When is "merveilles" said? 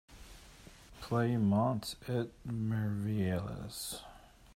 2.51-4.01